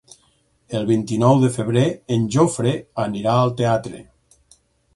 El 0.79 0.87
vint-i-nou 0.91 1.41
de 1.43 1.49
febrer 1.57 1.83
en 2.17 2.25
Jofre 2.37 2.73
anirà 3.07 3.35
al 3.43 3.55
teatre. 3.61 4.05